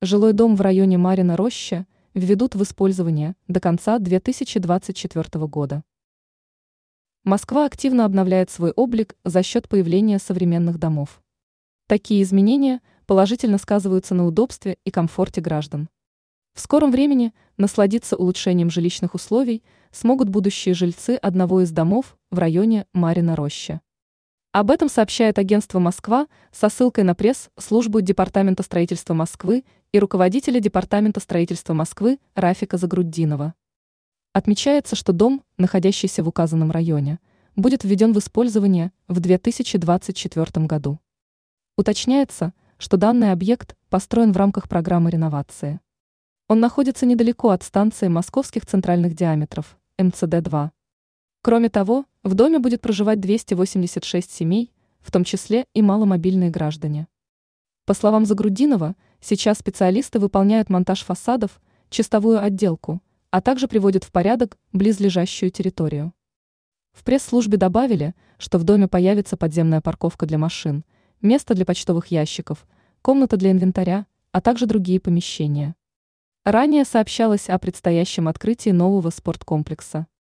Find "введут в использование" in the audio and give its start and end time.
2.14-3.34